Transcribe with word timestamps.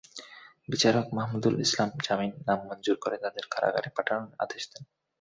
বিচারক 0.69 1.05
মাহমুদুল 1.17 1.55
ইসলাম 1.59 1.89
জামিন 2.05 2.31
নামঞ্জুর 2.47 2.97
করে 2.99 3.17
তাঁদের 3.23 3.45
কারাগারে 3.53 3.89
পাঠানোর 3.95 4.31
আদেশ 4.39 4.63
দেন। 4.71 4.83